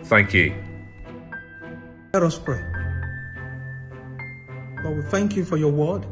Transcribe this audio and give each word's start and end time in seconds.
Thank 0.07 0.35
you. 0.35 0.55
Let 2.13 2.25
us 2.25 2.37
pray. 2.37 2.61
Lord, 4.83 4.97
we 4.97 5.03
thank 5.09 5.37
you 5.37 5.45
for 5.45 5.57
your 5.57 5.71
word. 5.71 6.05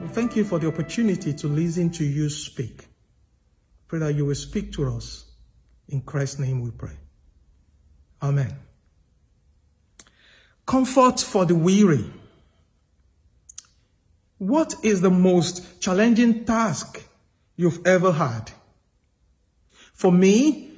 We 0.00 0.06
thank 0.06 0.36
you 0.36 0.44
for 0.44 0.60
the 0.60 0.68
opportunity 0.68 1.34
to 1.34 1.48
listen 1.48 1.90
to 1.90 2.04
you 2.04 2.30
speak. 2.30 2.86
Pray 3.88 3.98
that 3.98 4.14
you 4.14 4.26
will 4.26 4.36
speak 4.36 4.70
to 4.74 4.94
us. 4.94 5.24
In 5.88 6.02
Christ's 6.02 6.38
name 6.38 6.60
we 6.60 6.70
pray. 6.70 6.96
Amen. 8.22 8.69
Comfort 10.70 11.18
for 11.18 11.44
the 11.44 11.56
weary. 11.56 12.08
What 14.38 14.72
is 14.84 15.00
the 15.00 15.10
most 15.10 15.80
challenging 15.80 16.44
task 16.44 17.02
you've 17.56 17.84
ever 17.84 18.12
had? 18.12 18.52
For 19.94 20.12
me, 20.12 20.70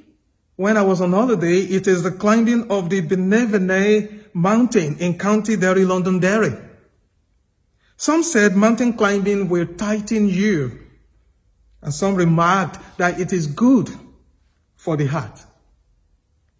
when 0.55 0.77
I 0.77 0.81
was 0.81 0.99
on 0.99 1.11
holiday, 1.11 1.59
it 1.59 1.85
is 1.85 2.01
the 2.01 2.09
climbing 2.09 2.71
of 2.71 2.89
the 2.89 3.03
Binevenagh 3.03 4.33
mountain 4.33 4.97
in 4.97 5.19
County 5.19 5.57
Derry, 5.57 5.85
Londonderry. 5.85 6.57
Some 7.95 8.23
said 8.23 8.55
mountain 8.55 8.93
climbing 8.93 9.47
will 9.47 9.67
tighten 9.67 10.27
you, 10.27 10.87
and 11.83 11.93
some 11.93 12.15
remarked 12.15 12.97
that 12.97 13.19
it 13.19 13.31
is 13.31 13.45
good 13.45 13.91
for 14.73 14.97
the 14.97 15.05
heart. 15.05 15.39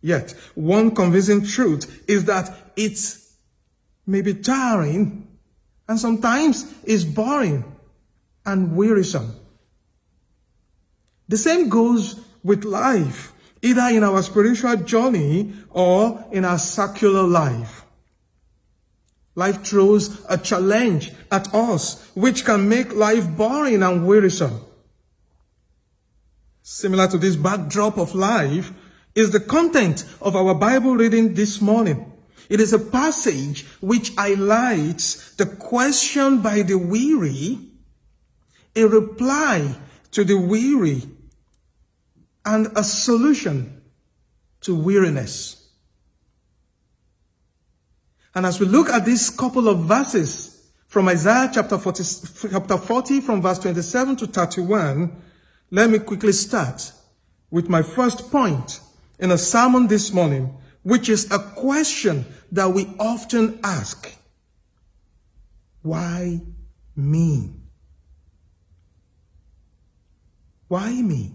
Yet, 0.02 0.36
one 0.54 0.94
convincing 0.94 1.44
truth 1.44 2.04
is 2.08 2.26
that 2.26 2.56
it 2.76 3.22
may 4.06 4.22
be 4.22 4.34
tiring 4.34 5.28
and 5.88 6.00
sometimes 6.00 6.66
is 6.84 7.06
boring 7.06 7.64
and 8.46 8.76
wearisome. 8.76 9.36
The 11.28 11.38
same 11.38 11.70
goes 11.70 12.20
with 12.44 12.64
life, 12.64 13.34
either 13.62 13.88
in 13.90 14.04
our 14.04 14.22
spiritual 14.22 14.76
journey 14.78 15.54
or 15.70 16.26
in 16.32 16.46
our 16.46 16.60
secular 16.60 17.24
life. 17.24 17.86
Life 19.36 19.64
throws 19.64 20.24
a 20.30 20.38
challenge 20.38 21.12
at 21.32 21.54
us, 21.56 22.08
which 22.14 22.46
can 22.46 22.70
make 22.70 22.94
life 22.94 23.28
boring 23.36 23.82
and 23.82 24.06
wearisome. 24.06 24.62
Similar 26.62 27.08
to 27.08 27.18
this 27.18 27.36
backdrop 27.36 27.98
of 27.98 28.14
life 28.14 28.72
is 29.16 29.32
the 29.32 29.40
content 29.40 30.06
of 30.22 30.36
our 30.36 30.54
Bible 30.54 30.96
reading 30.96 31.34
this 31.34 31.62
morning. 31.62 32.13
It 32.50 32.60
is 32.60 32.74
a 32.74 32.80
passage 32.80 33.66
which 33.80 34.16
highlights 34.16 35.36
the 35.36 35.46
question 35.46 36.42
by 36.42 36.62
the 36.62 36.78
weary, 36.78 37.60
a 38.76 38.86
reply 38.86 39.76
to 40.12 40.24
the 40.24 40.38
weary, 40.38 41.04
and 42.46 42.68
a 42.76 42.84
solution 42.84 43.82
to 44.62 44.76
weariness. 44.76 45.70
And 48.36 48.46
as 48.46 48.60
we 48.60 48.66
look 48.66 48.90
at 48.90 49.06
these 49.06 49.30
couple 49.30 49.70
of 49.70 49.86
verses 49.86 50.72
from 50.88 51.08
Isaiah 51.08 51.50
chapter 51.54 51.78
40, 51.78 52.50
chapter 52.52 52.78
40 52.78 53.22
from 53.22 53.42
verse 53.42 53.60
27 53.60 54.16
to 54.18 54.28
31, 54.28 55.22
let 55.72 55.90
me 55.90 56.00
quickly 56.00 56.32
start 56.32 56.92
with 57.52 57.70
my 57.70 57.82
first 57.82 58.32
point 58.32 58.80
in 59.20 59.32
a 59.32 59.38
sermon 59.38 59.88
this 59.88 60.12
morning, 60.12 60.56
which 60.84 61.10
is 61.10 61.32
a 61.32 61.40
question 61.40 62.26
that 62.52 62.70
we 62.70 62.88
often 63.00 63.60
ask. 63.64 64.14
Why 65.82 66.42
me? 66.96 67.52
Why 70.68 71.02
me? 71.02 71.34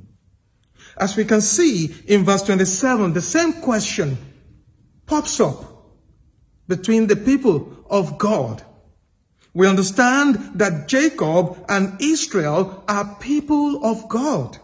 As 0.97 1.17
we 1.17 1.25
can 1.25 1.41
see 1.41 1.95
in 2.07 2.25
verse 2.25 2.43
27, 2.43 3.13
the 3.13 3.21
same 3.21 3.53
question 3.55 4.17
pops 5.07 5.41
up 5.41 5.65
between 6.67 7.07
the 7.07 7.17
people 7.17 7.85
of 7.91 8.19
God. 8.19 8.63
We 9.55 9.67
understand 9.67 10.59
that 10.59 10.89
Jacob 10.89 11.65
and 11.69 12.01
Israel 12.01 12.85
are 12.89 13.17
people 13.21 13.85
of 13.85 14.09
God. 14.09 14.59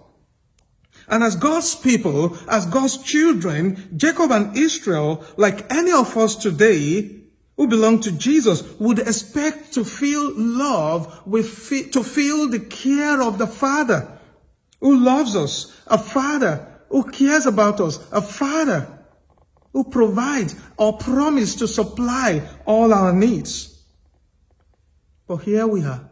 And 1.09 1.22
as 1.22 1.37
God's 1.37 1.75
people, 1.75 2.37
as 2.48 2.66
God's 2.66 2.98
children, 2.98 3.91
Jacob 3.97 4.31
and 4.31 4.56
Israel, 4.56 5.25
like 5.37 5.70
any 5.72 5.92
of 5.92 6.16
us 6.16 6.37
today 6.37 7.20
who 7.56 7.69
belong 7.69 8.00
to 8.00 8.12
Jesus, 8.12 8.62
would 8.81 8.98
expect 8.98 9.75
to 9.75 9.84
feel 9.84 10.32
love, 10.37 11.22
with, 11.26 11.70
to 11.92 12.03
feel 12.03 12.48
the 12.48 12.59
care 12.59 13.22
of 13.22 13.38
the 13.38 13.47
Father 13.47 14.19
who 14.81 14.97
loves 14.98 15.37
us, 15.37 15.72
a 15.87 15.98
Father 15.98 16.66
who 16.88 17.10
cares 17.10 17.47
about 17.47 17.81
us, 17.81 17.98
a 18.10 18.21
Father 18.21 18.88
who 19.72 19.84
provides 19.84 20.56
or 20.76 20.97
promises 20.98 21.56
to 21.56 21.69
supply 21.69 22.42
all 22.65 22.92
our 22.92 23.12
needs. 23.12 23.82
But 25.26 25.38
here 25.38 25.66
we 25.66 25.84
are 25.84 26.10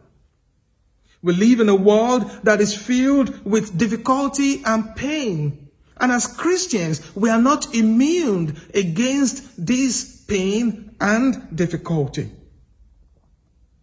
we 1.23 1.33
live 1.33 1.61
in 1.61 1.69
a 1.69 1.75
world 1.75 2.29
that 2.43 2.59
is 2.59 2.75
filled 2.75 3.43
with 3.45 3.77
difficulty 3.77 4.61
and 4.65 4.93
pain. 4.95 5.69
And 5.97 6.11
as 6.11 6.27
Christians, 6.27 7.15
we 7.15 7.29
are 7.29 7.41
not 7.41 7.73
immune 7.73 8.59
against 8.73 9.65
this 9.65 10.25
pain 10.27 10.95
and 10.99 11.55
difficulty. 11.55 12.29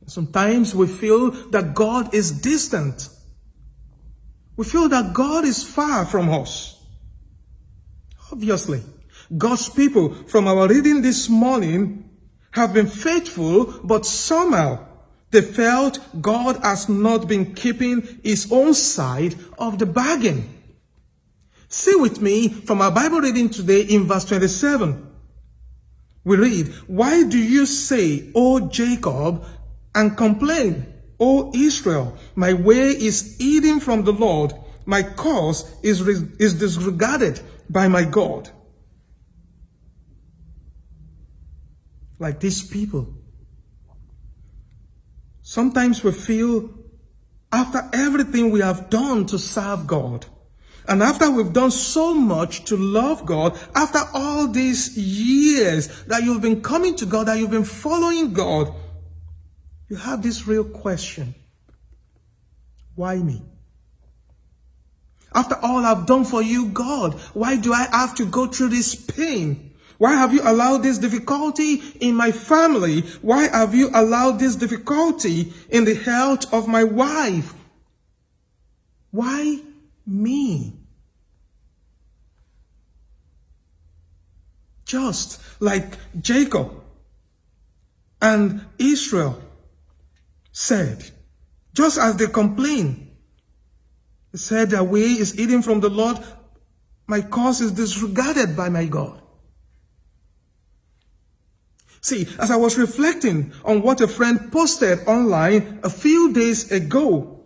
Sometimes 0.07 0.75
we 0.75 0.87
feel 0.87 1.31
that 1.51 1.75
God 1.75 2.15
is 2.15 2.31
distant. 2.31 3.09
We 4.57 4.65
feel 4.67 4.89
that 4.91 5.15
God 5.15 5.45
is 5.45 5.63
far 5.63 6.05
from 6.05 6.29
us. 6.29 6.77
Obviously, 8.31 8.83
God's 9.37 9.71
people 9.71 10.13
from 10.27 10.47
our 10.47 10.69
reading 10.69 11.01
this 11.01 11.29
morning 11.29 12.11
have 12.51 12.75
been 12.75 12.89
faithful, 12.89 13.81
but 13.83 14.05
somehow 14.05 14.90
they 15.31 15.43
felt 15.43 16.01
God 16.21 16.57
has 16.63 16.89
not 16.89 17.29
been 17.29 17.55
keeping 17.55 18.21
his 18.23 18.51
own 18.51 18.75
side 18.75 19.35
of 19.59 19.79
the 19.79 19.87
bargain. 19.87 20.49
See 21.69 21.95
with 21.95 22.21
me 22.21 22.49
from 22.49 22.83
our 22.83 22.91
Bible 22.91 23.21
reading 23.21 23.49
today 23.49 23.83
in 23.83 24.07
verse 24.07 24.25
27. 24.25 25.09
We 26.25 26.37
read, 26.37 26.69
Why 26.89 27.23
do 27.23 27.39
you 27.39 27.65
say, 27.65 28.31
O 28.35 28.69
Jacob, 28.69 29.45
and 29.95 30.17
complain, 30.17 30.93
O 31.21 31.53
Israel, 31.55 32.17
my 32.35 32.55
way 32.55 32.89
is 32.89 33.37
hidden 33.39 33.81
from 33.81 34.03
the 34.05 34.13
Lord, 34.13 34.53
my 34.85 35.03
cause 35.03 35.71
is, 35.83 36.01
is 36.01 36.55
disregarded 36.55 37.41
by 37.69 37.87
my 37.89 38.05
God. 38.05 38.51
Like 42.19 42.41
these 42.41 42.63
people, 42.63 43.15
Sometimes 45.43 46.05
we 46.05 46.13
feel 46.13 46.71
after 47.53 47.89
everything 47.93 48.51
we 48.51 48.61
have 48.61 48.91
done 48.91 49.27
to 49.27 49.39
serve 49.39 49.87
God, 49.87 50.27
and 50.87 51.03
after 51.03 51.31
we've 51.31 51.53
done 51.53 51.71
so 51.71 52.15
much 52.15 52.65
to 52.67 52.77
love 52.77 53.27
God, 53.27 53.59
after 53.75 54.01
all 54.15 54.49
these 54.49 54.97
years 54.97 56.05
that 56.05 56.23
you've 56.23 56.43
been 56.43 56.63
coming 56.63 56.97
to 56.97 57.07
God, 57.07 57.29
that 57.29 57.39
you've 57.39 57.51
been 57.51 57.65
following 57.65 58.33
God, 58.33 58.73
you 59.89 59.97
have 59.97 60.23
this 60.23 60.47
real 60.47 60.65
question. 60.65 61.35
Why 62.95 63.17
me? 63.17 63.43
After 65.35 65.57
all 65.63 65.85
I've 65.85 66.07
done 66.07 66.25
for 66.25 66.43
you, 66.43 66.69
God, 66.69 67.15
why 67.35 67.57
do 67.57 67.73
I 67.73 67.87
have 67.91 68.17
to 68.17 68.27
go 68.27 68.47
through 68.47 68.69
this 68.71 68.95
pain? 68.95 69.70
Why 70.01 70.15
have 70.15 70.33
you 70.33 70.41
allowed 70.43 70.79
this 70.79 70.97
difficulty 70.97 71.75
in 72.01 72.15
my 72.15 72.33
family? 72.33 73.03
Why 73.21 73.49
have 73.49 73.75
you 73.75 73.91
allowed 73.93 74.39
this 74.39 74.57
difficulty 74.57 75.53
in 75.69 75.85
the 75.85 75.95
health 75.95 76.51
of 76.55 76.67
my 76.67 76.85
wife? 76.85 77.53
Why 79.11 79.59
me? 80.07 80.73
Just 84.87 85.39
like 85.61 85.85
Jacob 86.19 86.83
and 88.23 88.65
Israel 88.79 89.39
said, 90.51 91.05
just 91.75 91.99
as 91.99 92.17
they 92.17 92.29
complained, 92.29 93.11
they 94.33 94.39
said 94.39 94.71
their 94.71 94.83
way 94.83 95.01
is 95.03 95.33
hidden 95.33 95.61
from 95.61 95.81
the 95.81 95.91
Lord, 95.91 96.17
my 97.07 97.21
cause 97.21 97.61
is 97.61 97.73
disregarded 97.73 98.57
by 98.57 98.71
my 98.71 98.87
God. 98.87 99.20
See, 102.01 102.27
as 102.39 102.51
I 102.51 102.57
was 102.57 102.79
reflecting 102.79 103.53
on 103.65 103.83
what 103.83 104.01
a 104.01 104.09
friend 104.09 104.51
posted 104.51 105.01
online 105.07 105.81
a 105.83 105.91
few 105.91 106.33
days 106.33 106.73
ago, 106.73 107.45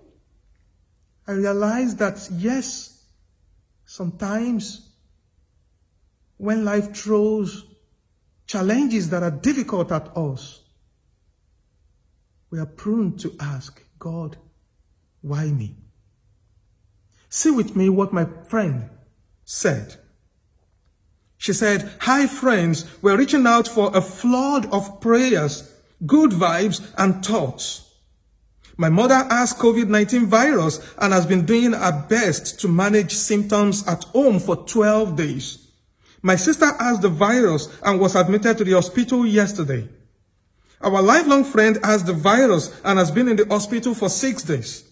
I 1.26 1.32
realized 1.32 1.98
that 1.98 2.28
yes, 2.30 3.04
sometimes 3.84 4.88
when 6.36 6.64
life 6.64 6.94
throws 6.94 7.64
challenges 8.46 9.10
that 9.10 9.22
are 9.22 9.30
difficult 9.30 9.90
at 9.90 10.16
us, 10.16 10.62
we 12.50 12.58
are 12.60 12.66
prone 12.66 13.16
to 13.18 13.34
ask, 13.40 13.82
God, 13.98 14.36
why 15.22 15.46
me? 15.46 15.76
See 17.28 17.50
with 17.50 17.74
me 17.74 17.88
what 17.88 18.12
my 18.12 18.26
friend 18.46 18.90
said. 19.44 19.96
She 21.44 21.52
said, 21.52 21.92
Hi 22.00 22.26
friends, 22.26 22.86
we're 23.02 23.18
reaching 23.18 23.46
out 23.46 23.68
for 23.68 23.94
a 23.94 24.00
flood 24.00 24.64
of 24.72 25.02
prayers, 25.02 25.70
good 26.06 26.30
vibes, 26.30 26.80
and 26.96 27.22
thoughts. 27.22 27.92
My 28.78 28.88
mother 28.88 29.16
has 29.28 29.52
COVID-19 29.52 30.24
virus 30.24 30.80
and 30.96 31.12
has 31.12 31.26
been 31.26 31.44
doing 31.44 31.74
her 31.74 32.06
best 32.08 32.60
to 32.60 32.68
manage 32.68 33.12
symptoms 33.12 33.86
at 33.86 34.04
home 34.04 34.40
for 34.40 34.56
12 34.56 35.16
days. 35.16 35.68
My 36.22 36.36
sister 36.36 36.72
has 36.80 37.00
the 37.00 37.10
virus 37.10 37.68
and 37.82 38.00
was 38.00 38.16
admitted 38.16 38.56
to 38.56 38.64
the 38.64 38.72
hospital 38.72 39.26
yesterday. 39.26 39.86
Our 40.80 41.02
lifelong 41.02 41.44
friend 41.44 41.78
has 41.84 42.04
the 42.04 42.14
virus 42.14 42.74
and 42.86 42.98
has 42.98 43.10
been 43.10 43.28
in 43.28 43.36
the 43.36 43.44
hospital 43.44 43.94
for 43.94 44.08
six 44.08 44.44
days. 44.44 44.90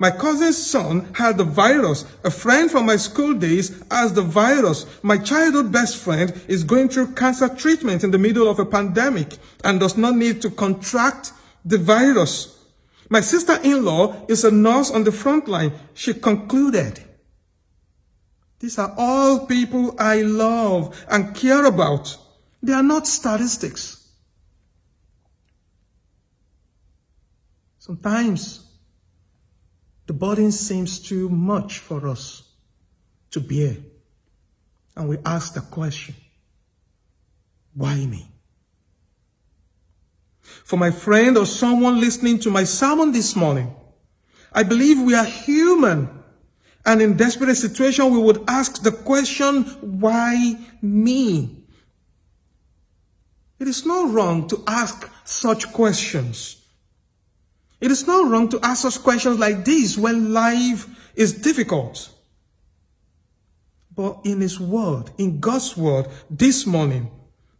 My 0.00 0.10
cousin's 0.10 0.56
son 0.56 1.12
had 1.12 1.36
the 1.36 1.44
virus. 1.44 2.06
A 2.24 2.30
friend 2.30 2.70
from 2.70 2.86
my 2.86 2.96
school 2.96 3.34
days 3.34 3.82
has 3.90 4.14
the 4.14 4.22
virus. 4.22 4.86
My 5.02 5.18
childhood 5.18 5.70
best 5.70 5.98
friend 5.98 6.32
is 6.48 6.64
going 6.64 6.88
through 6.88 7.12
cancer 7.12 7.50
treatment 7.50 8.02
in 8.02 8.10
the 8.10 8.18
middle 8.18 8.48
of 8.48 8.58
a 8.58 8.64
pandemic 8.64 9.36
and 9.62 9.78
does 9.78 9.98
not 9.98 10.16
need 10.16 10.40
to 10.40 10.50
contract 10.50 11.32
the 11.66 11.76
virus. 11.76 12.64
My 13.10 13.20
sister-in-law 13.20 14.24
is 14.26 14.42
a 14.42 14.50
nurse 14.50 14.90
on 14.90 15.04
the 15.04 15.12
front 15.12 15.48
line. 15.48 15.72
She 15.92 16.14
concluded, 16.14 16.98
these 18.58 18.78
are 18.78 18.94
all 18.96 19.46
people 19.46 19.96
I 19.98 20.22
love 20.22 20.98
and 21.10 21.34
care 21.34 21.66
about. 21.66 22.16
They 22.62 22.72
are 22.72 22.82
not 22.82 23.06
statistics. 23.06 24.08
Sometimes 27.78 28.69
the 30.10 30.14
burden 30.14 30.50
seems 30.50 30.98
too 30.98 31.28
much 31.28 31.78
for 31.78 32.08
us 32.08 32.42
to 33.30 33.38
bear. 33.38 33.76
And 34.96 35.08
we 35.08 35.18
ask 35.24 35.54
the 35.54 35.60
question, 35.60 36.16
why 37.74 37.94
me? 37.94 38.26
For 40.64 40.76
my 40.76 40.90
friend 40.90 41.38
or 41.38 41.46
someone 41.46 42.00
listening 42.00 42.40
to 42.40 42.50
my 42.50 42.64
sermon 42.64 43.12
this 43.12 43.36
morning, 43.36 43.72
I 44.52 44.64
believe 44.64 45.00
we 45.00 45.14
are 45.14 45.24
human. 45.24 46.08
And 46.84 47.00
in 47.00 47.16
desperate 47.16 47.54
situation, 47.54 48.10
we 48.10 48.18
would 48.18 48.42
ask 48.48 48.82
the 48.82 48.90
question, 48.90 49.62
why 49.80 50.56
me? 50.82 51.62
It 53.60 53.68
is 53.68 53.86
not 53.86 54.12
wrong 54.12 54.48
to 54.48 54.64
ask 54.66 55.08
such 55.22 55.72
questions. 55.72 56.59
It 57.80 57.90
is 57.90 58.06
not 58.06 58.30
wrong 58.30 58.48
to 58.50 58.60
ask 58.62 58.84
us 58.84 58.98
questions 58.98 59.38
like 59.38 59.64
these 59.64 59.96
when 59.96 60.32
life 60.32 60.86
is 61.14 61.32
difficult. 61.32 62.10
But 63.94 64.20
in 64.24 64.40
His 64.40 64.60
Word, 64.60 65.10
in 65.18 65.40
God's 65.40 65.76
Word, 65.76 66.08
this 66.30 66.66
morning, 66.66 67.10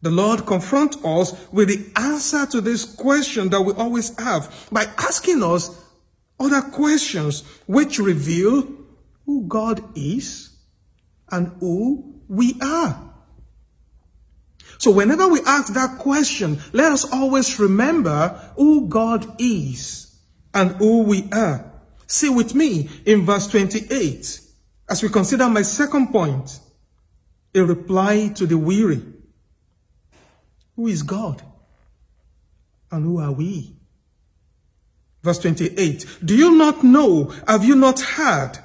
the 0.02 0.10
Lord 0.10 0.46
confronts 0.46 0.98
us 1.04 1.48
with 1.52 1.68
the 1.68 2.00
answer 2.00 2.46
to 2.46 2.60
this 2.60 2.84
question 2.84 3.48
that 3.50 3.60
we 3.60 3.72
always 3.72 4.18
have 4.18 4.68
by 4.70 4.84
asking 4.98 5.42
us 5.42 5.84
other 6.38 6.62
questions 6.62 7.42
which 7.66 7.98
reveal 7.98 8.66
who 9.26 9.46
God 9.46 9.82
is 9.96 10.56
and 11.30 11.48
who 11.60 12.14
we 12.28 12.58
are. 12.62 13.10
So 14.78 14.90
whenever 14.90 15.28
we 15.28 15.40
ask 15.44 15.74
that 15.74 15.98
question, 15.98 16.58
let 16.72 16.92
us 16.92 17.10
always 17.12 17.58
remember 17.58 18.52
who 18.56 18.88
God 18.88 19.26
is 19.38 20.09
and 20.54 20.72
who 20.72 21.02
we 21.02 21.28
are. 21.32 21.70
See 22.06 22.28
with 22.28 22.54
me 22.54 22.88
in 23.04 23.24
verse 23.24 23.46
28 23.46 24.40
as 24.90 25.04
we 25.04 25.08
consider 25.08 25.48
my 25.48 25.62
second 25.62 26.08
point, 26.08 26.58
a 27.54 27.62
reply 27.62 28.32
to 28.34 28.44
the 28.44 28.58
weary. 28.58 29.00
Who 30.74 30.88
is 30.88 31.04
God? 31.04 31.40
And 32.90 33.04
who 33.04 33.20
are 33.20 33.30
we? 33.30 33.76
Verse 35.22 35.38
28. 35.38 36.06
Do 36.24 36.36
you 36.36 36.56
not 36.56 36.82
know? 36.82 37.32
Have 37.46 37.64
you 37.64 37.76
not 37.76 38.00
heard? 38.00 38.58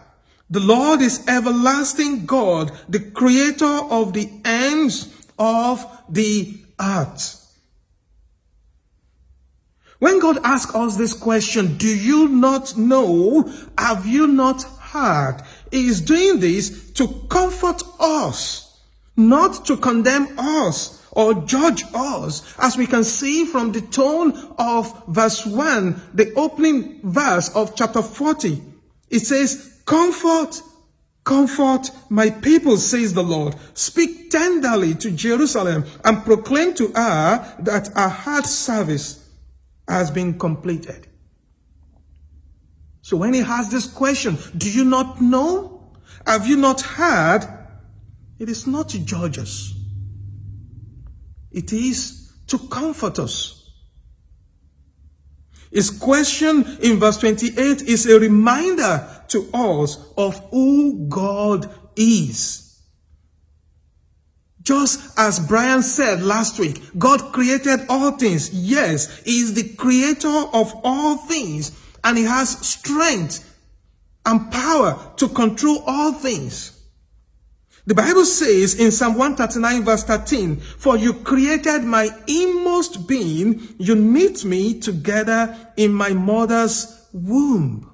The 0.50 0.60
Lord 0.60 1.02
is 1.02 1.28
everlasting 1.28 2.26
God, 2.26 2.72
the 2.90 3.00
creator 3.00 3.66
of 3.66 4.14
the 4.14 4.30
ends 4.44 5.14
of 5.38 5.86
the 6.10 6.58
earth. 6.80 7.45
When 10.06 10.20
God 10.20 10.38
asks 10.44 10.76
us 10.76 10.98
this 10.98 11.16
question, 11.16 11.78
do 11.78 11.88
you 11.88 12.28
not 12.28 12.78
know? 12.78 13.52
Have 13.76 14.06
you 14.06 14.28
not 14.28 14.62
heard? 14.62 15.38
He 15.72 15.88
is 15.88 16.00
doing 16.00 16.40
this 16.40 16.92
to 16.92 17.08
comfort 17.28 17.82
us, 18.00 18.84
not 19.18 19.66
to 19.66 19.76
condemn 19.78 20.38
us 20.38 21.04
or 21.10 21.34
judge 21.34 21.86
us, 21.96 22.44
as 22.60 22.78
we 22.78 22.86
can 22.86 23.04
see 23.04 23.46
from 23.46 23.72
the 23.72 23.82
tone 23.82 24.34
of 24.60 25.08
verse 25.08 25.44
1, 25.44 26.00
the 26.14 26.32
opening 26.36 27.00
verse 27.02 27.50
of 27.56 27.76
chapter 27.76 28.04
40. 28.04 28.62
It 29.10 29.22
says, 29.22 29.82
Comfort, 29.86 30.62
comfort 31.24 31.90
my 32.12 32.30
people, 32.30 32.78
says 32.78 33.16
the 33.16 33.24
Lord. 33.24 33.56
Speak 33.74 34.30
tenderly 34.30 34.94
to 34.94 35.10
Jerusalem 35.10 35.84
and 36.04 36.24
proclaim 36.24 36.76
to 36.76 36.90
her 36.90 37.56
that 37.58 37.88
her 37.96 38.10
heart 38.10 38.46
service 38.46 39.25
has 39.88 40.12
been 40.12 40.38
completed. 40.38 41.08
So 43.02 43.18
when 43.18 43.34
he 43.34 43.42
has 43.42 43.70
this 43.70 43.86
question, 43.86 44.38
do 44.58 44.72
you 44.72 44.84
not 44.84 45.22
know? 45.22 45.94
Have 46.26 46.48
you 46.48 46.58
not 46.58 46.82
heard? 46.82 47.48
It 48.40 48.50
is 48.50 48.66
not 48.66 48.90
to 48.90 49.00
judge 49.00 49.38
us. 49.38 49.74
It 51.52 51.72
is 51.72 52.34
to 52.48 52.58
comfort 52.58 53.20
us. 53.20 53.72
His 55.72 55.90
question 55.90 56.66
in 56.82 57.00
verse 57.00 57.18
28 57.18 57.84
is 57.84 58.08
a 58.08 58.20
reminder 58.20 59.24
to 59.30 59.50
us 59.54 59.98
of 60.18 60.40
who 60.50 61.08
God 61.08 61.70
is. 61.96 62.65
Just 64.66 65.18
as 65.18 65.40
Brian 65.40 65.84
said 65.84 66.24
last 66.24 66.60
week, 66.60 66.82
God 66.98 67.32
created 67.32 67.82
all 67.88 68.12
things. 68.18 68.52
Yes, 68.52 69.20
He 69.20 69.40
is 69.40 69.54
the 69.54 69.76
creator 69.76 70.28
of 70.28 70.74
all 70.84 71.18
things 71.18 71.72
and 72.04 72.18
He 72.18 72.24
has 72.24 72.68
strength 72.68 73.44
and 74.26 74.52
power 74.52 75.14
to 75.18 75.30
control 75.30 75.84
all 75.86 76.14
things. 76.14 76.72
The 77.86 77.94
Bible 77.94 78.26
says 78.26 78.74
in 78.80 78.92
Psalm 78.92 79.14
139 79.14 79.84
verse 79.84 80.04
13, 80.04 80.56
For 80.58 80.98
you 80.98 81.14
created 81.14 81.84
my 81.84 82.10
inmost 82.26 83.08
being, 83.08 83.76
you 83.78 83.94
knit 83.94 84.44
me 84.44 84.80
together 84.80 85.56
in 85.78 85.94
my 85.94 86.10
mother's 86.10 87.08
womb. 87.14 87.92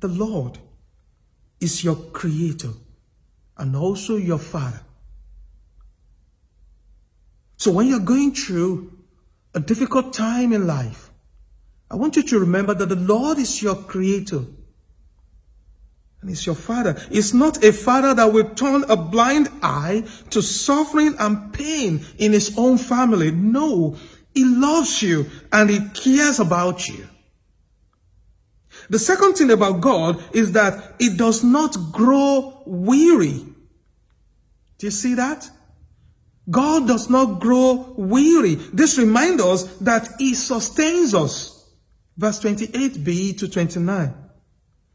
The 0.00 0.08
Lord 0.08 0.58
is 1.58 1.82
your 1.82 1.96
creator 1.96 2.72
and 3.58 3.74
also 3.76 4.16
your 4.16 4.38
father. 4.38 4.80
So 7.56 7.72
when 7.72 7.88
you're 7.88 7.98
going 7.98 8.34
through 8.34 8.92
a 9.54 9.60
difficult 9.60 10.14
time 10.14 10.52
in 10.52 10.66
life, 10.66 11.10
I 11.90 11.96
want 11.96 12.16
you 12.16 12.22
to 12.22 12.38
remember 12.38 12.74
that 12.74 12.88
the 12.88 12.96
Lord 12.96 13.38
is 13.38 13.62
your 13.62 13.74
creator 13.74 14.44
and 16.20 16.30
he's 16.30 16.44
your 16.46 16.54
father. 16.54 16.96
He's 17.10 17.32
not 17.32 17.64
a 17.64 17.72
father 17.72 18.14
that 18.14 18.32
will 18.32 18.50
turn 18.50 18.84
a 18.88 18.96
blind 18.96 19.48
eye 19.62 20.04
to 20.30 20.42
suffering 20.42 21.14
and 21.18 21.52
pain 21.52 22.04
in 22.18 22.32
his 22.32 22.56
own 22.58 22.78
family. 22.78 23.30
No, 23.30 23.96
he 24.34 24.44
loves 24.44 25.02
you 25.02 25.30
and 25.52 25.70
he 25.70 25.80
cares 25.90 26.40
about 26.40 26.88
you. 26.88 27.08
The 28.90 28.98
second 28.98 29.34
thing 29.34 29.50
about 29.50 29.80
God 29.80 30.22
is 30.32 30.52
that 30.52 30.94
it 30.98 31.18
does 31.18 31.44
not 31.44 31.76
grow 31.92 32.62
weary. 32.66 33.44
Do 34.78 34.86
you 34.86 34.90
see 34.90 35.14
that? 35.14 35.50
God 36.50 36.88
does 36.88 37.10
not 37.10 37.40
grow 37.40 37.94
weary. 37.98 38.54
This 38.54 38.98
reminds 38.98 39.42
us 39.42 39.64
that 39.78 40.08
he 40.18 40.34
sustains 40.34 41.14
us. 41.14 41.68
Verse 42.16 42.40
28b 42.40 43.38
to 43.38 43.48
29. 43.48 44.14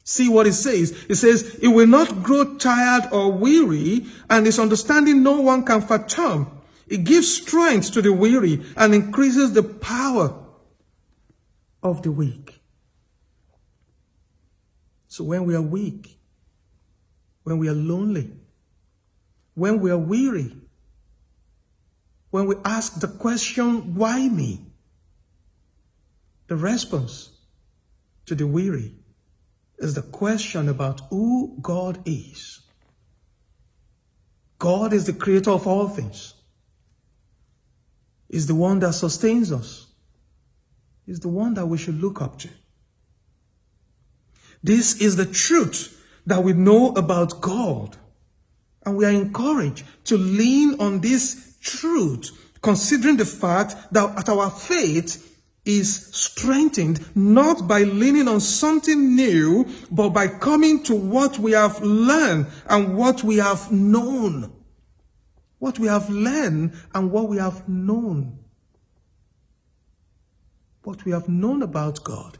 See 0.03 0.27
what 0.27 0.47
it 0.47 0.53
says. 0.53 0.91
It 1.07 1.15
says, 1.15 1.55
it 1.62 1.67
will 1.67 1.88
not 1.88 2.23
grow 2.23 2.57
tired 2.57 3.13
or 3.13 3.31
weary, 3.31 4.05
and 4.29 4.45
its 4.47 4.59
understanding 4.59 5.23
no 5.23 5.39
one 5.41 5.63
can 5.63 5.81
fathom. 5.81 6.62
It 6.88 7.05
gives 7.05 7.33
strength 7.33 7.91
to 7.93 8.01
the 8.01 8.12
weary 8.12 8.65
and 8.75 8.93
increases 8.93 9.53
the 9.53 9.63
power 9.63 10.35
of 11.81 12.01
the 12.01 12.12
weak. 12.12 12.62
So 15.13 15.24
when 15.24 15.46
we 15.46 15.53
are 15.53 15.62
weak, 15.62 16.17
when 17.43 17.60
we 17.60 17.70
are 17.70 17.75
lonely, 17.75 18.32
when 19.53 19.79
we 19.79 19.91
are 19.91 19.98
weary, 20.13 20.51
when 22.32 22.48
we 22.48 22.55
ask 22.65 23.00
the 23.00 23.08
question, 23.08 23.93
why 23.93 24.27
me? 24.27 24.65
The 26.48 26.55
response 26.55 27.29
to 28.25 28.34
the 28.34 28.48
weary 28.48 28.96
is 29.77 29.93
the 29.93 30.01
question 30.01 30.67
about 30.67 31.01
who 31.12 31.60
God 31.62 32.00
is. 32.05 32.62
God 34.58 34.93
is 34.93 35.05
the 35.05 35.13
creator 35.13 35.51
of 35.51 35.67
all 35.67 35.89
things. 35.89 36.34
Is 38.29 38.48
the 38.48 38.55
one 38.55 38.79
that 38.79 38.93
sustains 38.93 39.51
us. 39.51 39.86
Is 41.05 41.20
the 41.20 41.29
one 41.29 41.53
that 41.53 41.67
we 41.67 41.77
should 41.77 42.01
look 42.01 42.20
up 42.20 42.39
to. 42.39 42.50
This 44.63 45.01
is 45.01 45.17
the 45.17 45.25
truth 45.25 46.01
that 46.25 46.43
we 46.43 46.53
know 46.53 46.93
about 46.93 47.41
God. 47.41 47.98
And 48.86 48.98
we 48.98 49.05
are 49.05 49.12
encouraged 49.12 49.84
to 50.05 50.17
lean 50.17 50.79
on 50.79 51.01
this 51.01 51.58
truth, 51.62 52.32
considering 52.62 53.17
the 53.17 53.25
fact 53.25 53.75
that 53.91 54.29
our 54.29 54.50
faith 54.50 55.29
is 55.65 56.08
strengthened 56.13 57.00
not 57.15 57.67
by 57.67 57.84
leaning 57.84 58.27
on 58.27 58.39
something 58.39 59.15
new, 59.15 59.65
but 59.89 60.10
by 60.10 60.27
coming 60.27 60.84
to 60.84 60.93
what 60.93 61.39
we 61.39 61.53
have 61.53 61.82
learned 61.82 62.48
and 62.67 62.98
what 62.98 63.24
we 63.24 63.38
have 63.38 63.72
known. 63.72 64.51
What 65.60 65.79
we 65.79 65.88
have 65.88 66.10
learned 66.10 66.74
and 66.93 67.12
what 67.12 67.29
we 67.29 67.38
have 67.38 67.70
known. 67.70 68.39
What 70.84 71.05
we 71.05 71.13
have 71.13 71.29
known 71.29 71.62
about 71.62 72.03
God, 72.03 72.38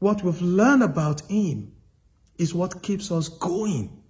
what 0.00 0.24
we've 0.24 0.42
learned 0.42 0.82
about 0.82 1.20
Him, 1.30 1.72
is 2.36 2.54
what 2.54 2.82
keeps 2.82 3.12
us 3.12 3.28
going 3.28 4.02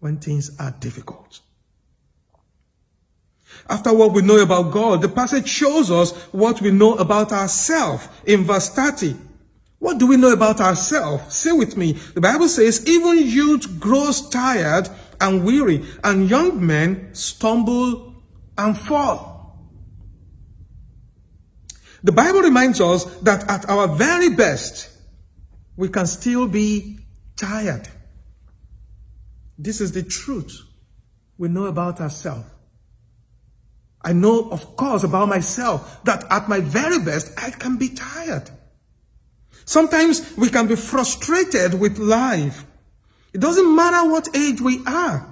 when 0.00 0.18
things 0.18 0.50
are 0.58 0.72
difficult. 0.78 1.40
After 3.68 3.94
what 3.94 4.12
we 4.12 4.22
know 4.22 4.42
about 4.42 4.72
God, 4.72 5.00
the 5.00 5.08
passage 5.08 5.48
shows 5.48 5.90
us 5.90 6.12
what 6.32 6.60
we 6.60 6.72
know 6.72 6.94
about 6.94 7.32
ourselves 7.32 8.08
in 8.26 8.44
verse 8.44 8.68
30. 8.70 9.14
What 9.78 9.98
do 9.98 10.06
we 10.06 10.16
know 10.16 10.32
about 10.32 10.60
ourselves? 10.60 11.36
Say 11.36 11.52
with 11.52 11.76
me. 11.76 11.92
The 11.92 12.20
Bible 12.20 12.48
says, 12.48 12.86
even 12.88 13.18
youth 13.18 13.78
grows 13.78 14.28
tired 14.28 14.88
and 15.20 15.44
weary, 15.44 15.84
and 16.02 16.28
young 16.28 16.66
men 16.66 17.14
stumble 17.14 18.22
and 18.58 18.76
fall. 18.76 19.58
The 22.02 22.12
Bible 22.12 22.40
reminds 22.40 22.80
us 22.80 23.04
that 23.20 23.48
at 23.50 23.68
our 23.68 23.88
very 23.88 24.30
best, 24.30 24.90
we 25.76 25.88
can 25.88 26.06
still 26.06 26.48
be 26.48 26.98
tired. 27.36 27.88
This 29.58 29.80
is 29.80 29.92
the 29.92 30.02
truth 30.02 30.60
we 31.38 31.48
know 31.48 31.66
about 31.66 32.00
ourselves. 32.00 32.48
I 34.02 34.12
know, 34.12 34.50
of 34.50 34.76
course, 34.76 35.02
about 35.02 35.28
myself 35.28 36.04
that 36.04 36.24
at 36.30 36.48
my 36.48 36.60
very 36.60 36.98
best, 37.00 37.32
I 37.36 37.50
can 37.50 37.76
be 37.76 37.88
tired. 37.90 38.48
Sometimes 39.64 40.36
we 40.36 40.48
can 40.48 40.68
be 40.68 40.76
frustrated 40.76 41.74
with 41.74 41.98
life. 41.98 42.64
It 43.32 43.40
doesn't 43.40 43.74
matter 43.74 44.08
what 44.08 44.34
age 44.36 44.60
we 44.60 44.82
are. 44.86 45.26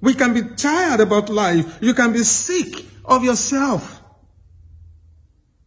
We 0.00 0.14
can 0.14 0.32
be 0.32 0.42
tired 0.54 1.00
about 1.00 1.28
life. 1.28 1.78
You 1.80 1.94
can 1.94 2.12
be 2.12 2.22
sick 2.22 2.86
of 3.04 3.24
yourself. 3.24 4.00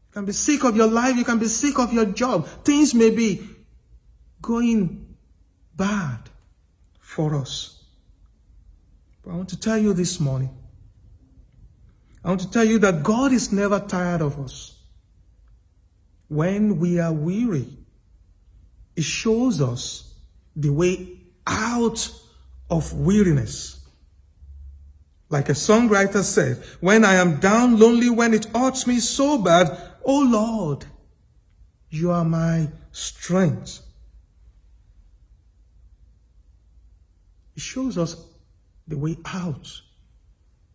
You 0.08 0.13
can 0.13 0.25
be 0.25 0.32
sick 0.32 0.63
of 0.63 0.75
your 0.75 0.88
life. 0.88 1.18
You 1.18 1.25
can 1.25 1.39
be 1.39 1.48
sick 1.48 1.77
of 1.80 1.92
your 1.92 2.06
job. 2.06 2.48
Things 2.63 2.94
may 2.94 3.10
be 3.10 3.55
going 4.46 5.16
bad 5.75 6.20
for 7.00 7.36
us. 7.36 7.84
But 9.24 9.32
I 9.32 9.36
want 9.36 9.50
to 9.50 9.60
tell 9.60 9.78
you 9.78 9.94
this 9.94 10.20
morning 10.20 10.52
I 12.25 12.30
want 12.30 12.42
to 12.42 12.50
tell 12.50 12.66
you 12.66 12.80
that 12.80 13.04
God 13.04 13.32
is 13.32 13.52
never 13.52 13.80
tired 13.80 14.22
of 14.22 14.40
us. 14.40 14.75
When 16.28 16.80
we 16.80 17.00
are 17.00 17.14
weary, 17.14 17.68
it 18.96 19.04
shows 19.04 19.62
us 19.62 20.12
the 20.56 20.72
way 20.74 21.20
out 21.46 22.12
of 22.68 22.92
weariness. 22.94 23.80
Like 25.30 25.50
a 25.50 25.52
songwriter 25.52 26.24
said, 26.24 26.64
when 26.80 27.06
I 27.06 27.16
am 27.16 27.40
down 27.40 27.78
lonely, 27.78 28.10
when 28.10 28.34
it 28.34 28.46
hurts 28.46 28.88
me 28.88 29.00
so 29.00 29.38
bad, 29.38 29.68
oh 30.04 30.22
Lord, 30.22 30.84
you 31.92 32.10
are 32.10 32.25
my 32.25 32.70
strength. 32.92 33.82
It 37.56 37.62
shows 37.62 37.98
us 37.98 38.16
the 38.88 38.98
way 38.98 39.18
out 39.26 39.82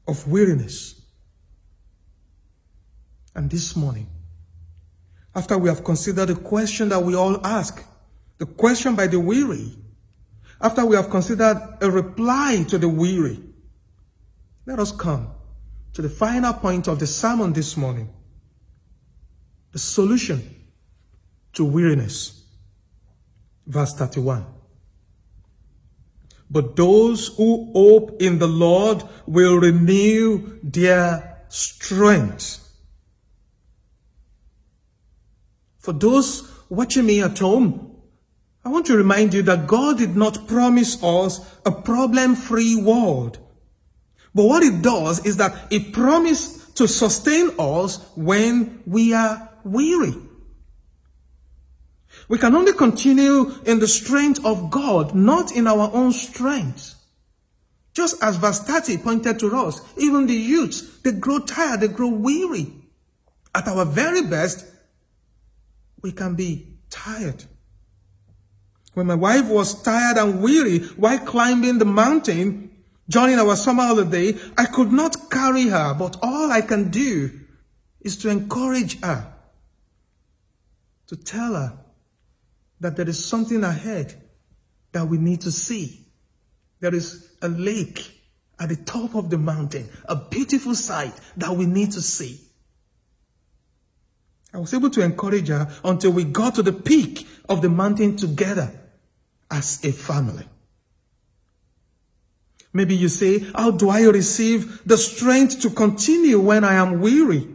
of 0.09 0.27
weariness. 0.27 1.01
And 3.35 3.51
this 3.51 3.77
morning, 3.77 4.09
after 5.35 5.57
we 5.57 5.69
have 5.69 5.85
considered 5.85 6.27
the 6.27 6.35
question 6.35 6.89
that 6.89 7.03
we 7.03 7.15
all 7.15 7.47
ask, 7.47 7.85
the 8.39 8.47
question 8.47 8.97
by 8.97 9.07
the 9.07 9.21
weary, 9.21 9.77
after 10.61 10.85
we 10.85 10.97
have 10.97 11.11
considered 11.11 11.79
a 11.81 11.91
reply 11.91 12.65
to 12.69 12.79
the 12.79 12.89
weary, 12.89 13.41
let 14.67 14.79
us 14.79 14.93
come 14.93 15.31
to 15.95 16.03
the 16.03 16.09
final 16.09 16.53
point 16.53 16.89
of 16.89 16.99
the 16.99 17.07
sermon 17.07 17.53
this 17.53 17.77
morning. 17.77 18.13
The 19.73 19.79
solution 19.79 20.43
to 21.53 21.65
weariness. 21.65 22.45
Verse 23.67 23.95
31. 23.95 24.45
But 26.51 26.75
those 26.75 27.29
who 27.37 27.71
hope 27.73 28.21
in 28.21 28.39
the 28.39 28.49
Lord 28.49 29.05
will 29.27 29.57
renew 29.57 30.59
their 30.63 31.45
strength. 31.49 32.59
For 35.79 35.93
those 35.93 36.51
watching 36.69 37.07
me 37.07 37.23
at 37.23 37.39
home, 37.39 37.97
I 38.65 38.69
want 38.69 38.87
to 38.87 38.97
remind 38.97 39.33
you 39.33 39.43
that 39.43 39.67
God 39.67 39.99
did 39.99 40.17
not 40.17 40.47
promise 40.49 41.03
us 41.03 41.41
a 41.65 41.71
problem-free 41.71 42.83
world. 42.83 43.39
But 44.35 44.45
what 44.45 44.63
it 44.63 44.83
does 44.83 45.25
is 45.25 45.39
that 45.39 45.73
it 45.73 45.93
promised 45.93 46.77
to 46.77 46.87
sustain 46.87 47.51
us 47.59 48.05
when 48.17 48.83
we 48.87 49.15
are 49.15 49.51
weary. 49.65 50.15
We 52.29 52.39
can 52.39 52.55
only 52.55 52.73
continue 52.73 53.53
in 53.65 53.81
the 53.81 53.89
strength 53.89 54.45
of 54.45 54.71
God, 54.71 55.15
not 55.15 55.53
in 55.53 55.67
our 55.67 55.91
own 55.93 56.13
strength. 56.13 56.95
Just 57.93 58.23
as 58.23 58.39
30 58.39 58.99
pointed 58.99 59.39
to 59.41 59.57
us, 59.57 59.81
even 59.97 60.27
the 60.27 60.35
youths, 60.35 61.01
they 61.01 61.13
grow 61.13 61.41
tired, 61.41 61.81
they 61.81 61.89
grow 61.89 62.09
weary. 62.09 62.73
At 63.55 63.67
our 63.67 63.85
very 63.85 64.23
best, 64.23 64.65
we 66.03 66.13
can 66.13 66.35
be 66.35 66.69
tired. 66.89 67.45
When 68.95 69.07
my 69.07 69.17
wife 69.17 69.49
was 69.49 69.83
tired 69.83 70.17
and 70.17 70.41
weary 70.41 70.81
while 70.97 71.19
climbing 71.19 71.79
the 71.79 71.85
mountain, 71.85 72.71
during 73.09 73.39
our 73.41 73.57
summer 73.57 73.83
holiday, 73.83 74.35
I 74.57 74.67
could 74.67 74.93
not 74.93 75.31
carry 75.31 75.67
her, 75.67 75.95
but 75.95 76.17
all 76.23 76.53
I 76.53 76.61
can 76.61 76.91
do 76.91 77.41
is 78.01 78.17
to 78.19 78.29
encourage 78.31 79.01
her, 79.01 79.33
to 81.09 81.17
tell 81.17 81.55
her 81.55 81.73
that 82.81 82.97
there 82.97 83.09
is 83.09 83.25
something 83.25 83.63
ahead 83.63 84.15
that 84.93 85.07
we 85.07 85.19
need 85.19 85.43
to 85.43 85.53
see. 85.53 86.07
There 86.81 86.95
is 86.95 87.31
a 87.43 87.49
lake 87.49 88.21
at 88.59 88.69
the 88.71 88.77
top 88.77 89.15
of 89.15 89.31
the 89.31 89.39
mountain, 89.39 89.89
a 90.07 90.17
beautiful 90.17 90.75
sight 90.75 91.13
that 91.37 91.51
we 91.53 91.67
need 91.67 91.93
to 91.93 92.03
see. 92.03 92.41
I 94.53 94.59
was 94.59 94.75
able 94.75 94.91
to 94.91 95.03
encourage 95.03 95.49
her 95.49 95.71
until 95.85 96.13
we 96.13 96.25
got 96.25 96.57
to 96.57 96.63
the 96.63 96.73
peak 96.73 97.29
of 97.49 97.63
the 97.63 97.69
mountain 97.69 98.17
together 98.17 98.73
as 99.51 99.85
a 99.85 99.93
family. 99.93 100.45
Maybe 102.73 102.95
you 102.95 103.09
say, 103.09 103.41
how 103.55 103.73
do 103.73 103.91
I 103.91 104.03
receive 104.03 104.83
the 104.87 104.97
strength 104.97 105.61
to 105.63 105.71
continue 105.71 106.39
when 106.39 106.65
I 106.65 106.75
am 106.75 107.01
weary? 107.01 107.49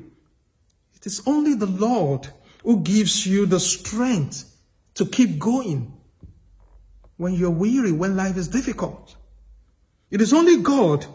It 0.96 1.06
is 1.06 1.22
only 1.26 1.54
the 1.54 1.68
Lord 1.68 2.28
who 2.64 2.82
gives 2.82 3.26
you 3.26 3.46
the 3.46 3.60
strength 3.60 4.55
to 4.96 5.06
keep 5.06 5.40
going 5.40 5.94
when 7.18 7.34
you're 7.34 7.50
weary, 7.50 7.92
when 7.92 8.16
life 8.16 8.38
is 8.38 8.48
difficult. 8.48 9.16
It 10.12 10.22
is 10.22 10.34
only 10.34 10.62
God 10.62 11.06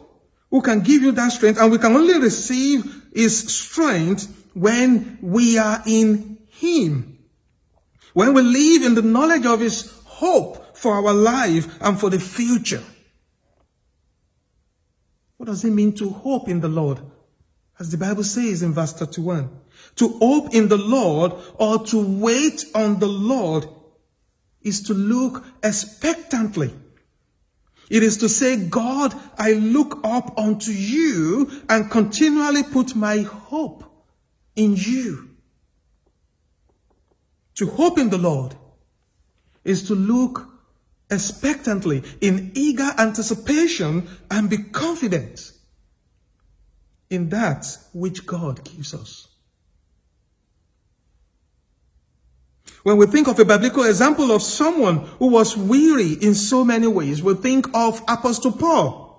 who 0.50 0.62
can 0.62 0.80
give 0.80 1.02
you 1.02 1.12
that 1.12 1.32
strength 1.32 1.60
and 1.60 1.70
we 1.70 1.78
can 1.78 1.94
only 1.94 2.18
receive 2.18 3.00
his 3.12 3.48
strength 3.52 4.40
when 4.54 5.18
we 5.20 5.58
are 5.58 5.82
in 5.86 6.38
Him. 6.48 7.18
When 8.12 8.34
we 8.34 8.42
live 8.42 8.82
in 8.82 8.94
the 8.94 9.02
knowledge 9.02 9.46
of 9.46 9.60
His 9.60 9.90
hope 10.04 10.76
for 10.76 10.94
our 10.94 11.14
life 11.14 11.80
and 11.80 11.98
for 11.98 12.10
the 12.10 12.18
future. 12.18 12.82
What 15.36 15.46
does 15.46 15.64
it 15.64 15.70
mean 15.70 15.94
to 15.96 16.10
hope 16.10 16.48
in 16.48 16.60
the 16.60 16.68
Lord? 16.68 17.00
As 17.78 17.90
the 17.90 17.96
Bible 17.96 18.24
says 18.24 18.62
in 18.62 18.74
verse 18.74 18.92
31, 18.92 19.48
to 19.96 20.08
hope 20.08 20.54
in 20.54 20.68
the 20.68 20.78
Lord 20.78 21.32
or 21.54 21.84
to 21.86 22.20
wait 22.20 22.64
on 22.74 22.98
the 22.98 23.08
Lord 23.08 23.66
is 24.62 24.82
to 24.82 24.94
look 24.94 25.44
expectantly. 25.62 26.74
It 27.90 28.02
is 28.02 28.18
to 28.18 28.28
say, 28.28 28.56
God, 28.56 29.14
I 29.36 29.54
look 29.54 30.00
up 30.04 30.38
unto 30.38 30.70
you 30.70 31.50
and 31.68 31.90
continually 31.90 32.62
put 32.62 32.94
my 32.94 33.18
hope 33.18 33.84
in 34.54 34.76
you. 34.76 35.30
To 37.56 37.66
hope 37.66 37.98
in 37.98 38.10
the 38.10 38.18
Lord 38.18 38.54
is 39.64 39.88
to 39.88 39.94
look 39.94 40.48
expectantly 41.10 42.04
in 42.20 42.52
eager 42.54 42.90
anticipation 42.96 44.08
and 44.30 44.48
be 44.48 44.58
confident 44.58 45.52
in 47.10 47.28
that 47.30 47.66
which 47.92 48.24
God 48.24 48.64
gives 48.64 48.94
us. 48.94 49.26
When 52.82 52.96
we 52.96 53.06
think 53.06 53.28
of 53.28 53.38
a 53.38 53.44
biblical 53.44 53.84
example 53.84 54.32
of 54.32 54.42
someone 54.42 54.98
who 55.18 55.28
was 55.28 55.56
weary 55.56 56.12
in 56.12 56.34
so 56.34 56.64
many 56.64 56.86
ways, 56.86 57.22
we 57.22 57.34
think 57.34 57.66
of 57.74 58.00
Apostle 58.08 58.52
Paul. 58.52 59.10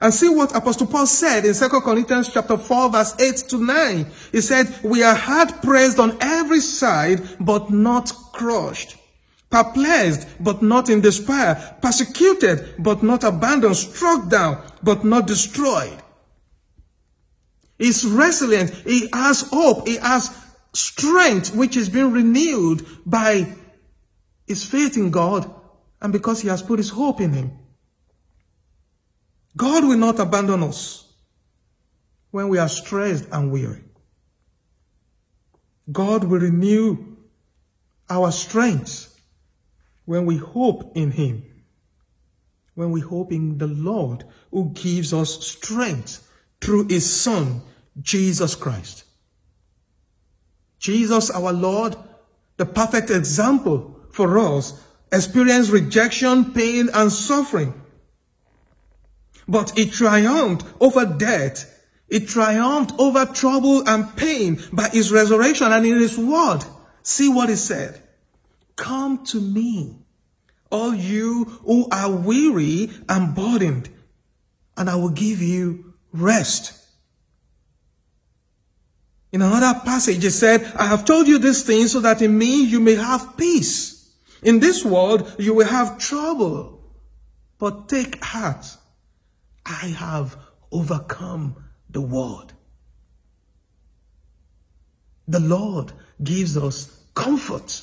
And 0.00 0.14
see 0.14 0.28
what 0.28 0.54
Apostle 0.54 0.86
Paul 0.86 1.06
said 1.06 1.44
in 1.44 1.54
2 1.54 1.68
Corinthians 1.80 2.32
chapter 2.32 2.56
4 2.56 2.90
verse 2.90 3.14
8 3.20 3.36
to 3.50 3.58
9. 3.58 4.06
He 4.32 4.40
said, 4.40 4.72
we 4.82 5.02
are 5.02 5.14
hard 5.14 5.48
pressed 5.62 5.98
on 5.98 6.16
every 6.20 6.60
side, 6.60 7.20
but 7.40 7.70
not 7.70 8.12
crushed. 8.32 8.96
Perplexed, 9.50 10.28
but 10.40 10.62
not 10.62 10.90
in 10.90 11.00
despair. 11.00 11.76
Persecuted, 11.80 12.74
but 12.78 13.02
not 13.02 13.24
abandoned. 13.24 13.76
Struck 13.76 14.28
down, 14.28 14.62
but 14.82 15.04
not 15.04 15.26
destroyed. 15.26 15.96
He's 17.78 18.04
resilient. 18.04 18.70
He 18.70 19.08
has 19.12 19.48
hope. 19.50 19.88
He 19.88 19.96
has 19.96 20.30
strength 20.72 21.54
which 21.54 21.76
is 21.76 21.88
being 21.88 22.12
renewed 22.12 22.86
by 23.06 23.54
his 24.46 24.64
faith 24.64 24.96
in 24.96 25.10
God 25.10 25.50
and 26.00 26.12
because 26.12 26.40
he 26.40 26.48
has 26.48 26.62
put 26.62 26.78
his 26.78 26.90
hope 26.90 27.20
in 27.20 27.32
him. 27.32 27.58
God 29.56 29.84
will 29.84 29.98
not 29.98 30.20
abandon 30.20 30.62
us 30.62 31.12
when 32.30 32.48
we 32.48 32.58
are 32.58 32.68
stressed 32.68 33.26
and 33.32 33.50
weary. 33.50 33.82
God 35.90 36.24
will 36.24 36.40
renew 36.40 37.16
our 38.10 38.30
strength 38.30 39.20
when 40.04 40.26
we 40.26 40.36
hope 40.36 40.96
in 40.96 41.10
him. 41.10 41.44
When 42.74 42.92
we 42.92 43.00
hope 43.00 43.32
in 43.32 43.58
the 43.58 43.66
Lord 43.66 44.24
who 44.52 44.70
gives 44.70 45.12
us 45.12 45.44
strength 45.44 46.26
through 46.60 46.88
his 46.88 47.10
son, 47.10 47.62
Jesus 48.00 48.54
Christ. 48.54 49.04
Jesus, 50.78 51.30
our 51.30 51.52
Lord, 51.52 51.96
the 52.56 52.66
perfect 52.66 53.10
example 53.10 54.00
for 54.10 54.38
us, 54.38 54.80
experienced 55.12 55.72
rejection, 55.72 56.52
pain, 56.52 56.88
and 56.92 57.10
suffering. 57.10 57.74
But 59.46 59.76
he 59.76 59.86
triumphed 59.86 60.66
over 60.80 61.06
death. 61.06 61.74
He 62.08 62.20
triumphed 62.20 62.92
over 62.98 63.26
trouble 63.26 63.88
and 63.88 64.14
pain 64.16 64.62
by 64.72 64.88
his 64.88 65.10
resurrection 65.12 65.72
and 65.72 65.86
in 65.86 65.98
his 65.98 66.18
word. 66.18 66.60
See 67.02 67.28
what 67.32 67.48
he 67.48 67.56
said. 67.56 68.02
Come 68.76 69.24
to 69.26 69.40
me, 69.40 69.96
all 70.70 70.94
you 70.94 71.44
who 71.64 71.88
are 71.90 72.10
weary 72.10 72.90
and 73.08 73.34
burdened, 73.34 73.88
and 74.76 74.88
I 74.88 74.94
will 74.96 75.08
give 75.10 75.42
you 75.42 75.94
rest. 76.12 76.77
In 79.32 79.42
another 79.42 79.80
passage, 79.80 80.24
it 80.24 80.30
said, 80.30 80.64
I 80.74 80.86
have 80.86 81.04
told 81.04 81.28
you 81.28 81.38
these 81.38 81.62
things 81.62 81.92
so 81.92 82.00
that 82.00 82.22
in 82.22 82.36
me 82.36 82.64
you 82.64 82.80
may 82.80 82.94
have 82.94 83.36
peace. 83.36 84.10
In 84.42 84.60
this 84.60 84.84
world, 84.84 85.34
you 85.38 85.54
will 85.54 85.66
have 85.66 85.98
trouble. 85.98 86.80
But 87.58 87.88
take 87.88 88.24
heart. 88.24 88.66
I 89.66 89.94
have 89.98 90.36
overcome 90.72 91.56
the 91.90 92.00
world. 92.00 92.54
The 95.26 95.40
Lord 95.40 95.92
gives 96.22 96.56
us 96.56 97.02
comfort 97.14 97.82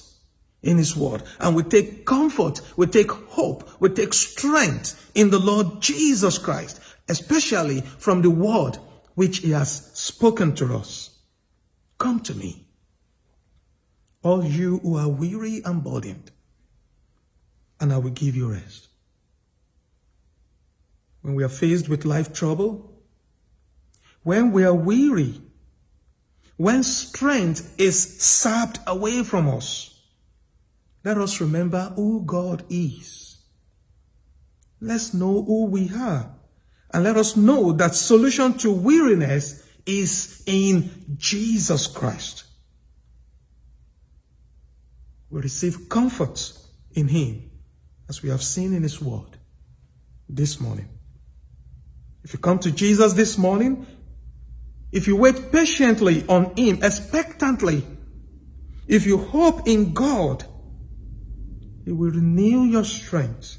in 0.63 0.77
His 0.77 0.95
Word. 0.95 1.21
And 1.39 1.55
we 1.55 1.61
take 1.61 2.05
comfort, 2.05 2.61
we 2.75 2.87
take 2.87 3.11
hope, 3.11 3.69
we 3.79 3.89
take 3.89 4.13
strength 4.13 5.11
in 5.13 5.29
the 5.29 5.39
Lord 5.39 5.79
Jesus 5.79 6.39
Christ, 6.39 6.81
especially 7.07 7.81
from 7.81 8.23
the 8.23 8.31
Word 8.31 8.79
which 9.13 9.39
He 9.39 9.51
has 9.51 9.91
spoken 9.93 10.55
to 10.55 10.75
us. 10.75 11.14
Come 12.05 12.19
to 12.19 12.35
me, 12.35 12.67
all 14.21 14.45
you 14.45 14.77
who 14.77 14.95
are 14.95 15.09
weary 15.09 15.63
and 15.65 15.83
burdened, 15.83 16.29
and 17.79 17.91
I 17.91 17.97
will 17.97 18.11
give 18.11 18.35
you 18.35 18.51
rest. 18.51 18.89
When 21.23 21.33
we 21.33 21.43
are 21.43 21.49
faced 21.49 21.89
with 21.89 22.05
life 22.05 22.31
trouble, 22.31 22.93
when 24.21 24.51
we 24.51 24.63
are 24.63 24.75
weary, 24.75 25.41
when 26.57 26.83
strength 26.83 27.73
is 27.79 28.21
sapped 28.21 28.77
away 28.85 29.23
from 29.23 29.49
us, 29.49 29.99
let 31.03 31.17
us 31.17 31.41
remember 31.41 31.91
who 31.95 32.23
God 32.23 32.65
is. 32.69 33.39
Let's 34.79 35.11
know 35.11 35.43
who 35.43 35.65
we 35.65 35.89
are. 35.91 36.29
And 36.93 37.03
let 37.03 37.17
us 37.17 37.35
know 37.35 37.71
that 37.71 37.95
solution 37.95 38.59
to 38.59 38.71
weariness 38.71 39.64
is 39.85 40.43
in 40.45 41.15
Jesus 41.17 41.87
Christ. 41.87 42.43
We 45.29 45.41
receive 45.41 45.89
comfort 45.89 46.51
in 46.93 47.07
Him 47.07 47.51
as 48.09 48.23
we 48.23 48.29
have 48.29 48.41
seen 48.41 48.73
in 48.73 48.83
His 48.83 49.01
Word 49.01 49.37
this 50.29 50.59
morning. 50.59 50.89
If 52.23 52.33
you 52.33 52.39
come 52.39 52.59
to 52.59 52.71
Jesus 52.71 53.13
this 53.13 53.37
morning, 53.37 53.85
if 54.91 55.07
you 55.07 55.15
wait 55.15 55.51
patiently 55.51 56.25
on 56.27 56.55
Him, 56.55 56.81
expectantly, 56.81 57.85
if 58.87 59.05
you 59.05 59.17
hope 59.17 59.67
in 59.67 59.93
God, 59.93 60.45
He 61.83 61.91
will 61.91 62.11
renew 62.11 62.63
your 62.63 62.83
strength. 62.83 63.57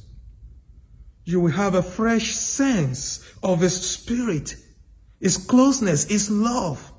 You 1.25 1.41
will 1.41 1.53
have 1.53 1.75
a 1.75 1.83
fresh 1.83 2.35
sense 2.35 3.29
of 3.43 3.61
His 3.61 3.81
Spirit 3.89 4.57
is 5.27 5.37
closeness, 5.37 6.07
is 6.07 6.31
love, 6.31 6.93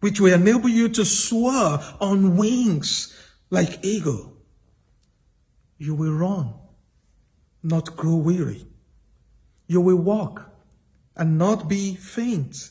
which 0.00 0.18
will 0.18 0.32
enable 0.32 0.68
you 0.68 0.88
to 0.88 1.04
soar 1.04 1.78
on 2.00 2.38
wings 2.38 3.14
like 3.50 3.84
eagle. 3.84 4.32
You 5.76 5.94
will 5.94 6.14
run, 6.14 6.54
not 7.62 7.96
grow 7.96 8.16
weary. 8.16 8.66
You 9.66 9.82
will 9.82 9.98
walk 9.98 10.50
and 11.14 11.36
not 11.36 11.68
be 11.68 11.96
faint. 11.96 12.70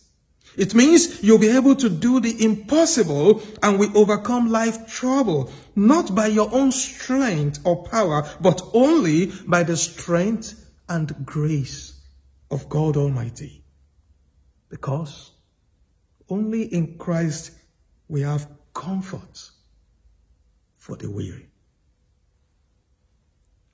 It 0.58 0.74
means 0.74 1.24
you'll 1.24 1.38
be 1.38 1.56
able 1.56 1.76
to 1.76 1.88
do 1.88 2.20
the 2.20 2.44
impossible 2.44 3.44
and 3.62 3.78
will 3.80 3.96
overcome 3.96 4.50
life 4.50 4.92
trouble, 4.92 5.54
not 5.76 6.16
by 6.16 6.28
your 6.28 6.50
own 6.52 6.72
strength 6.72 7.60
or 7.64 7.84
power, 7.84 8.28
but 8.42 8.60
only 8.74 9.28
by 9.48 9.62
the 9.64 9.78
strength 9.78 10.56
and 10.90 11.26
grace 11.26 11.94
of 12.50 12.68
God 12.68 12.98
Almighty. 12.98 13.61
Because 14.72 15.32
only 16.30 16.64
in 16.64 16.98
Christ 16.98 17.52
we 18.08 18.22
have 18.22 18.48
comfort 18.74 19.50
for 20.74 20.96
the 20.96 21.12
weary. 21.12 21.50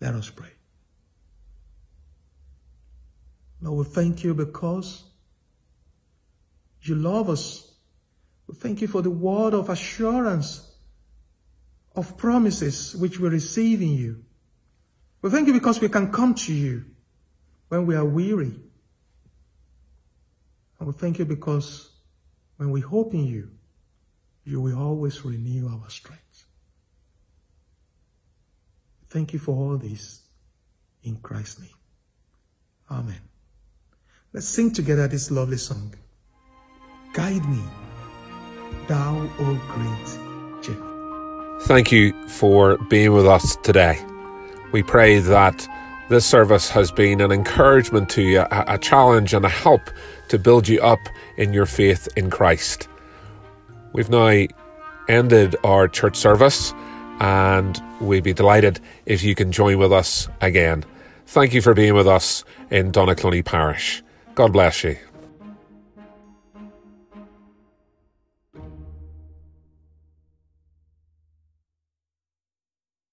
Let 0.01 0.15
us 0.15 0.29
pray. 0.31 0.49
Lord, 3.61 3.87
we 3.87 3.93
thank 3.93 4.23
you 4.23 4.33
because 4.33 5.03
you 6.81 6.95
love 6.95 7.29
us. 7.29 7.71
We 8.47 8.55
thank 8.55 8.81
you 8.81 8.87
for 8.87 9.01
the 9.03 9.11
word 9.11 9.53
of 9.53 9.69
assurance, 9.69 10.67
of 11.95 12.17
promises 12.17 12.95
which 12.95 13.19
we 13.19 13.29
receive 13.29 13.81
in 13.81 13.93
you. 13.93 14.23
We 15.21 15.29
thank 15.29 15.47
you 15.47 15.53
because 15.53 15.79
we 15.79 15.89
can 15.89 16.11
come 16.11 16.33
to 16.35 16.53
you 16.53 16.85
when 17.69 17.85
we 17.85 17.95
are 17.95 18.05
weary 18.05 18.55
and 20.79 20.87
we 20.87 20.93
thank 20.93 21.19
you 21.19 21.25
because 21.25 21.91
when 22.57 22.71
we 22.71 22.81
hope 22.81 23.13
in 23.13 23.25
you, 23.25 23.51
you 24.43 24.61
will 24.61 24.77
always 24.77 25.23
renew 25.25 25.67
our 25.67 25.89
strength. 25.89 26.45
Thank 29.07 29.33
you 29.33 29.39
for 29.39 29.55
all 29.55 29.77
this 29.77 30.21
in 31.03 31.17
Christ's 31.17 31.61
name. 31.61 31.69
Amen. 32.91 33.21
Let's 34.33 34.47
sing 34.47 34.73
together 34.73 35.07
this 35.07 35.31
lovely 35.31 35.57
song. 35.57 35.95
Guide 37.13 37.45
me, 37.49 37.61
thou, 38.87 39.29
O 39.39 39.61
great 39.69 40.63
Jehovah. 40.63 41.57
Thank 41.61 41.91
you 41.91 42.13
for 42.27 42.77
being 42.89 43.13
with 43.13 43.25
us 43.25 43.55
today. 43.63 43.99
We 44.71 44.83
pray 44.83 45.19
that 45.19 45.67
this 46.09 46.25
service 46.25 46.69
has 46.69 46.91
been 46.91 47.19
an 47.21 47.31
encouragement 47.31 48.09
to 48.11 48.21
you, 48.21 48.45
a, 48.51 48.77
challenge 48.77 49.33
and 49.33 49.43
a 49.45 49.49
help 49.49 49.81
to 50.29 50.39
build 50.39 50.67
you 50.67 50.81
up 50.81 50.99
in 51.37 51.53
your 51.53 51.65
faith 51.65 52.07
in 52.15 52.29
Christ. 52.29 52.87
We've 53.93 54.09
now 54.09 54.45
ended 55.09 55.55
our 55.63 55.87
church 55.87 56.15
service 56.15 56.73
and 57.19 57.81
we'd 57.99 58.23
be 58.23 58.33
delighted 58.33 58.79
if 59.05 59.23
you 59.23 59.35
can 59.35 59.51
join 59.51 59.79
with 59.79 59.91
us 59.91 60.29
again. 60.41 60.85
Thank 61.25 61.53
you 61.53 61.61
for 61.61 61.73
being 61.73 61.93
with 61.93 62.07
us 62.07 62.45
in 62.69 62.91
Donaghcloney 62.91 63.43
Parish. 63.43 64.01
God 64.35 64.53
bless 64.53 64.83
you. 64.83 64.97